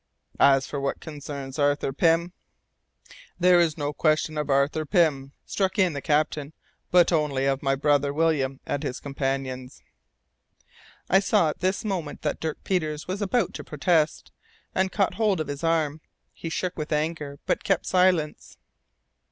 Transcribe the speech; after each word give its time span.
"As 0.39 0.65
for 0.65 0.79
what 0.79 0.99
concerns 0.99 1.59
Arthur 1.59 1.93
Pym" 1.93 2.33
"There 3.39 3.59
is 3.59 3.77
no 3.77 3.93
question 3.93 4.35
of 4.35 4.49
Arthur 4.49 4.83
Pym," 4.83 5.33
struck 5.45 5.77
in 5.77 5.93
the 5.93 6.01
captain, 6.01 6.53
"but 6.89 7.11
only 7.11 7.45
of 7.45 7.61
my 7.61 7.75
brother 7.75 8.11
William 8.11 8.59
and 8.65 8.81
his 8.81 8.99
companions." 8.99 9.83
I 11.07 11.19
saw 11.19 11.49
at 11.49 11.59
this 11.59 11.85
moment 11.85 12.23
that 12.23 12.39
Dirk 12.39 12.63
Peters 12.63 13.07
was 13.07 13.21
about 13.21 13.53
to 13.53 13.63
protest, 13.63 14.31
and 14.73 14.91
caught 14.91 15.13
hold 15.13 15.39
of 15.39 15.47
his 15.49 15.63
arm. 15.63 16.01
He 16.33 16.49
shook 16.49 16.77
with 16.79 16.91
anger, 16.91 17.37
but 17.45 17.63
kept 17.63 17.85
silence. 17.85 18.57